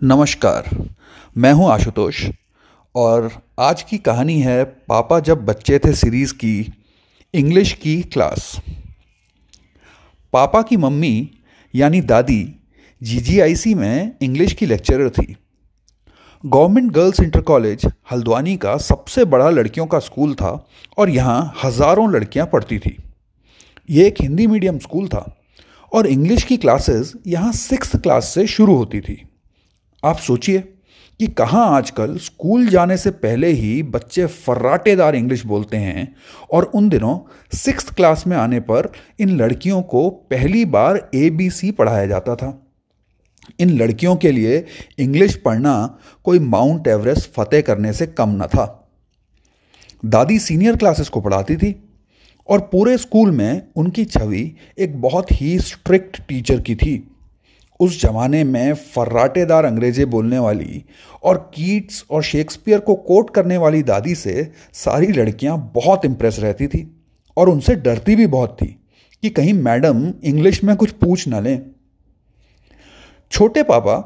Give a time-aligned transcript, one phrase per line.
[0.00, 0.68] नमस्कार,
[1.36, 2.24] मैं हूँ आशुतोष
[2.94, 6.72] और आज की कहानी है पापा जब बच्चे थे सीरीज़ की
[7.34, 8.60] इंग्लिश की क्लास।
[10.32, 11.30] पापा की मम्मी
[11.74, 12.42] यानी दादी
[13.02, 15.36] जीजीआईसी में इंग्लिश की लेक्चरर थी।
[16.44, 20.52] Government girls inter college Haldwani का सबसे बड़ा लड़कियों का स्कूल था
[20.98, 22.96] और यहाँ हज़ारों लड़कियाँ पढ़ती थी।
[23.88, 25.24] ये एक हिंदी मीडियम स्कूल था
[25.92, 29.24] और इंग्लिश की क्लासेस यहाँ सिक्स क्लास से शुरू होती थी।
[30.04, 30.58] आप सोचिए
[31.20, 36.14] कि कहाँ आजकल स्कूल जाने से पहले ही बच्चे फर्राटेदार इंग्लिश बोलते हैं
[36.52, 37.18] और उन दिनों
[37.56, 38.90] सिक्स क्लास में आने पर
[39.20, 42.60] इन लड़कियों को पहली बार ए बी सी पढ़ाया जाता था।
[43.60, 44.64] इन लड़कियों के लिए
[44.98, 45.74] इंग्लिश पढ़ना
[46.24, 48.66] कोई माउंट एवरेस्ट फतेह करने से कम न था।
[50.04, 51.74] दादी सीनियर क्लासेस को पढ़ाती थी
[52.48, 56.96] और पूरे स्कूल में उनकी छवि एक बहुत ही स्ट्रिक्ट टीचर की थी।
[57.84, 60.84] उस जमाने में फर्राटेदार अंग्रेज़ी बोलने वाली
[61.22, 66.66] और कीट्स और शेक्सपियर को कोट करने वाली दादी से सारी लड़कियाँ बहुत इंप्रेस रहती
[66.66, 66.96] थी
[67.36, 68.66] और उनसे डरती भी बहुत थी
[69.22, 71.60] कि कहीं मैडम इंग्लिश में कुछ पूछ ना लें।
[73.32, 73.96] छोटे पापा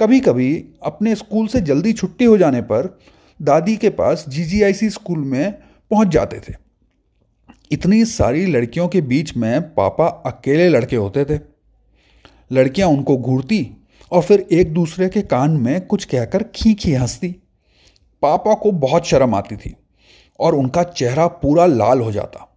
[0.00, 2.98] कभी कभी अपने स्कूल से जल्दी छुट्टी हो जाने पर
[3.42, 5.52] दादी के पास जीजीआईसी स्कूल में
[5.90, 6.54] पहुँच जाते थे।
[7.72, 11.53] इतनी सारी लड़कियों के बीच में पापा अकेले लड़के होते थे।
[12.50, 13.66] लड़कियाँ उनको घूरती
[14.12, 17.28] और फिर एक दूसरे के कान में कुछ कहकर खी खी हंसती।
[18.22, 19.74] पापा को बहुत शर्म आती थी
[20.38, 22.50] और उनका चेहरा पूरा लाल हो जाता।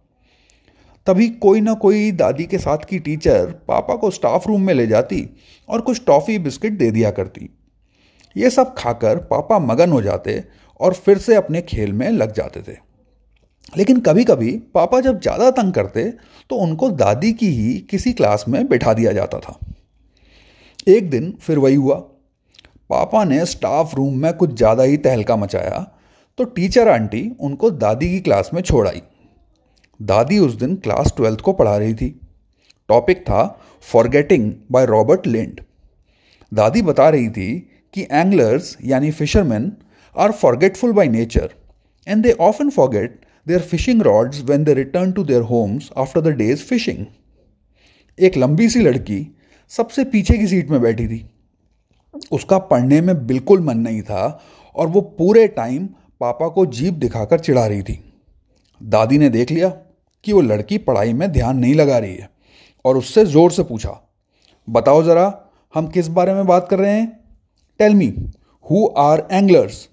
[1.06, 4.86] तभी कोई ना कोई दादी के साथ की टीचर पापा को स्टाफ रूम में ले
[4.86, 5.28] जाती
[5.68, 7.48] और कुछ टॉफ़ी, बिस्किट दे दिया करती।
[8.36, 10.42] ये सब खाकर पापा मगन हो जाते
[10.80, 12.76] और फिर से अपने खेल में लग जाते थे।
[13.76, 16.04] लेकिन कभी कभी पापा जब ज़्यादा तंग करते
[16.50, 19.58] तो उनको दादी की ही किसी क्लास में बैठा दिया जाता था।
[20.86, 21.94] एक दिन फिर वही हुआ।
[22.90, 25.78] पापा ने स्टाफ रूम में कुछ ज़्यादा ही तहलका मचाया
[26.38, 29.02] तो टीचर आंटी उनको दादी की क्लास में छोड़ आई।
[30.00, 32.08] दादी उस दिन क्लास ट्वेल्थ को पढ़ा रही थी।
[32.88, 33.44] टॉपिक था
[33.84, 35.60] फॉरगेटिंग बाय रॉबर्ट लेंड
[36.52, 37.50] दादी बता रही थी
[37.94, 39.72] कि एंगलर्स यानी fisherman
[40.16, 41.54] are forgetful by nature
[42.06, 46.36] and they often forget their fishing rods when they return to their homes after the
[46.36, 47.04] day's fishing
[48.18, 49.20] एक लंबी सी लड़की
[49.72, 51.24] सबसे पीछे की सीट में बैठी थी।
[52.32, 54.40] उसका पढ़ने में बिल्कुल मन नहीं था
[54.76, 55.86] और वो पूरे टाइम
[56.20, 57.98] पापा को जीप दिखाकर चिढ़ा रही थी।
[58.80, 59.68] दादी ने देख लिया
[60.24, 62.28] कि वो लड़की पढ़ाई में ध्यान नहीं लगा रही है
[62.84, 64.00] और उससे ज़ोर से पूछा,
[64.68, 67.06] बताओ ज़रा, हम किस बारे में बात कर रहे हैं?
[67.80, 68.12] Tell me
[68.66, 69.88] who are anglers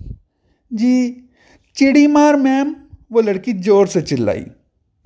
[0.71, 1.11] जी
[1.77, 2.75] चिड़ी मार मैम
[3.11, 4.45] वो लड़की ज़ोर से चिल्लाई।